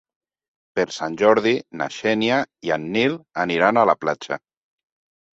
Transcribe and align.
Per 0.77 0.85
Sant 0.93 1.17
Jordi 1.21 1.51
na 1.81 1.87
Xènia 1.95 2.39
i 2.69 2.73
en 2.77 2.87
Nil 2.95 3.19
aniran 3.43 3.81
a 3.83 3.85
la 3.91 3.95
platja. 4.07 4.39